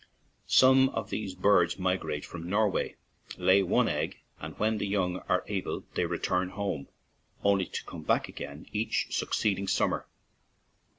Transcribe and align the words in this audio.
Some 0.47 0.89
of 0.89 1.11
these 1.11 1.35
birds 1.35 1.77
migrate 1.77 2.25
from 2.25 2.49
Norway, 2.49 2.95
lay 3.37 3.61
one 3.61 3.87
egg, 3.87 4.17
and 4.39 4.57
when 4.57 4.79
the 4.79 4.87
young 4.87 5.17
are 5.29 5.43
able 5.45 5.83
they 5.93 6.07
return 6.07 6.49
home, 6.49 6.87
only 7.43 7.67
to 7.67 7.83
come 7.85 8.01
back 8.01 8.27
again 8.27 8.65
each 8.71 9.15
succeeding 9.15 9.67
summer. 9.67 10.07